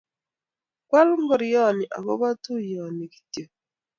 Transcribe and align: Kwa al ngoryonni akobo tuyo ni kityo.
Kwa 0.87 0.99
al 1.03 1.09
ngoryonni 1.23 1.85
akobo 1.97 2.27
tuyo 2.43 2.83
ni 2.97 3.05
kityo. 3.13 3.45